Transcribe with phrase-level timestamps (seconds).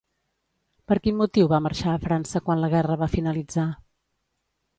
[0.91, 3.69] Per quin motiu va marxar a França quan la guerra va finalitzar?